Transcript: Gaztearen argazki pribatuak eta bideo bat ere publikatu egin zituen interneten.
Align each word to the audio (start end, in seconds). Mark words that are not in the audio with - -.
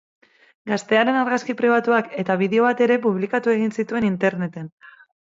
Gaztearen 0.69 1.19
argazki 1.19 1.55
pribatuak 1.59 2.09
eta 2.23 2.37
bideo 2.39 2.65
bat 2.69 2.81
ere 2.87 2.97
publikatu 3.05 3.55
egin 3.55 3.77
zituen 3.77 4.09
interneten. 4.09 4.73